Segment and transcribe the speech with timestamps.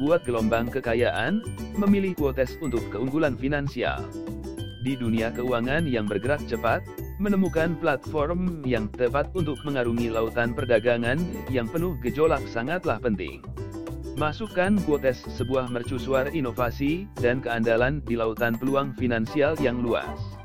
[0.00, 1.40] buat gelombang kekayaan,
[1.76, 4.04] memilih Quotes untuk keunggulan finansial.
[4.86, 6.84] Di dunia keuangan yang bergerak cepat,
[7.18, 11.18] menemukan platform yang tepat untuk mengarungi lautan perdagangan
[11.50, 13.42] yang penuh gejolak sangatlah penting.
[14.16, 20.36] Masukkan Quotes sebuah mercusuar inovasi dan keandalan di lautan peluang finansial yang luas.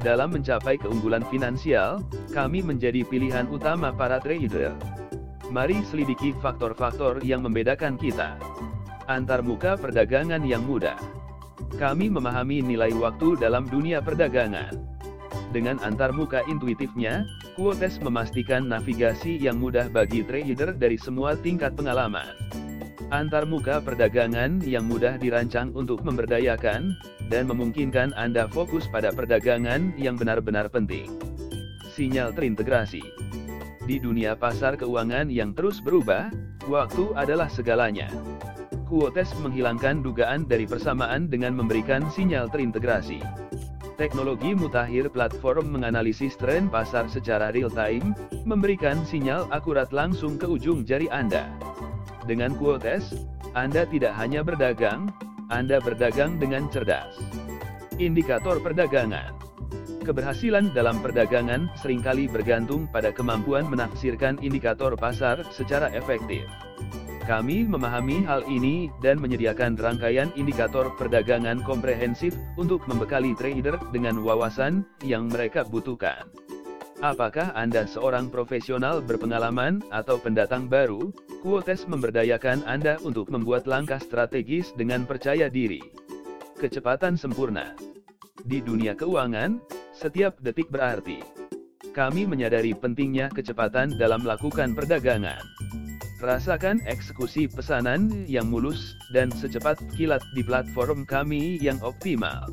[0.00, 4.72] Dalam mencapai keunggulan finansial, kami menjadi pilihan utama para trader.
[5.50, 8.38] Mari selidiki faktor-faktor yang membedakan kita.
[9.10, 10.94] Antarmuka perdagangan yang mudah.
[11.82, 14.70] Kami memahami nilai waktu dalam dunia perdagangan.
[15.50, 17.26] Dengan antarmuka intuitifnya,
[17.58, 22.38] Quotes memastikan navigasi yang mudah bagi trader dari semua tingkat pengalaman.
[23.10, 26.94] Antarmuka perdagangan yang mudah dirancang untuk memberdayakan,
[27.26, 31.10] dan memungkinkan Anda fokus pada perdagangan yang benar-benar penting.
[31.98, 33.02] Sinyal terintegrasi
[33.90, 36.30] di dunia pasar keuangan yang terus berubah,
[36.70, 38.06] waktu adalah segalanya.
[38.90, 43.22] Quotes menghilangkan dugaan dari persamaan dengan memberikan sinyal terintegrasi.
[43.94, 51.06] Teknologi mutakhir platform menganalisis tren pasar secara real-time, memberikan sinyal akurat langsung ke ujung jari
[51.06, 51.46] Anda.
[52.26, 53.14] Dengan Quotes,
[53.54, 55.14] Anda tidak hanya berdagang,
[55.54, 57.14] Anda berdagang dengan cerdas.
[58.02, 59.38] Indikator perdagangan
[60.02, 66.48] Keberhasilan dalam perdagangan sering kali bergantung pada kemampuan menafsirkan indikator pasar secara efektif.
[67.20, 74.88] Kami memahami hal ini dan menyediakan rangkaian indikator perdagangan komprehensif untuk membekali trader dengan wawasan
[75.04, 76.26] yang mereka butuhkan.
[77.00, 81.12] Apakah Anda seorang profesional berpengalaman atau pendatang baru?
[81.40, 85.80] Quotes memberdayakan Anda untuk membuat langkah strategis dengan percaya diri.
[86.60, 87.72] Kecepatan sempurna.
[88.44, 89.60] Di dunia keuangan,
[89.96, 91.24] setiap detik berarti.
[91.96, 95.40] Kami menyadari pentingnya kecepatan dalam melakukan perdagangan.
[96.20, 102.44] Rasakan eksekusi pesanan yang mulus dan secepat kilat di platform kami yang optimal.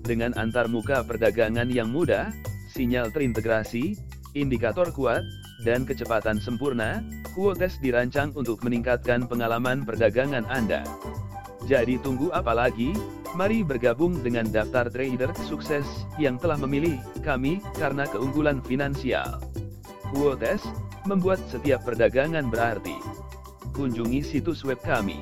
[0.00, 2.32] Dengan antarmuka perdagangan yang mudah,
[2.72, 4.00] sinyal terintegrasi,
[4.32, 5.20] indikator kuat,
[5.68, 7.04] dan kecepatan sempurna,
[7.36, 10.86] Quotes dirancang untuk meningkatkan pengalaman perdagangan Anda.
[11.68, 12.94] Jadi tunggu apa lagi?
[13.34, 15.84] Mari bergabung dengan daftar trader sukses
[16.16, 19.42] yang telah memilih kami karena keunggulan finansial.
[20.14, 20.62] Quotes
[21.04, 22.96] membuat setiap perdagangan berarti.
[23.74, 25.18] Kunjungi situs web kami